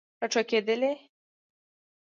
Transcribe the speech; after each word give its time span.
راټوکیدلې 0.19 0.91